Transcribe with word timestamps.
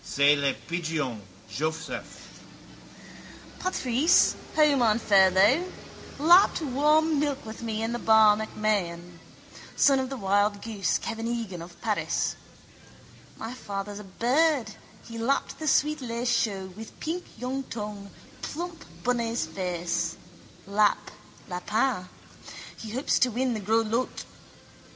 _—C'est 0.03 0.35
le 0.35 0.55
pigeon, 0.67 1.21
Joseph. 1.47 2.41
Patrice, 3.59 4.35
home 4.55 4.81
on 4.81 4.97
furlough, 4.97 5.71
lapped 6.17 6.59
warm 6.63 7.19
milk 7.19 7.45
with 7.45 7.61
me 7.61 7.83
in 7.83 7.93
the 7.93 7.99
bar 7.99 8.35
MacMahon. 8.35 9.19
Son 9.75 9.99
of 9.99 10.09
the 10.09 10.17
wild 10.17 10.63
goose, 10.63 10.97
Kevin 10.97 11.27
Egan 11.27 11.61
of 11.61 11.79
Paris. 11.81 12.35
My 13.37 13.53
father's 13.53 13.99
a 13.99 14.03
bird, 14.03 14.71
he 15.07 15.19
lapped 15.19 15.59
the 15.59 15.67
sweet 15.67 16.01
lait 16.01 16.25
chaud 16.27 16.73
with 16.75 16.99
pink 16.99 17.23
young 17.37 17.61
tongue, 17.65 18.09
plump 18.41 18.83
bunny's 19.03 19.45
face. 19.45 20.17
Lap, 20.65 21.11
lapin. 21.47 22.09
He 22.75 22.89
hopes 22.89 23.19
to 23.19 23.29
win 23.29 23.49
in 23.49 23.53
the 23.53 23.59
gros 23.59 23.85
lots. 23.85 24.25